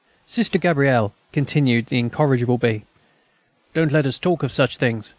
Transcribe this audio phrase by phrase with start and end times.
[0.25, 2.85] "Sister Gabrielle," continued the incorrigible B.,
[3.75, 5.09] "don't let us talk of such things.